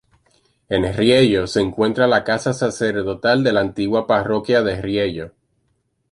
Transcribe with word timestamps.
En 0.67 0.91
Riello 0.95 1.45
se 1.45 1.61
encuentra 1.61 2.07
la 2.07 2.23
casa 2.23 2.53
sacerdotal 2.53 3.43
de 3.43 3.53
la 3.53 3.59
antigua 3.61 4.07
parroquia 4.07 4.63
de 4.63 4.81
Riello. 4.81 5.33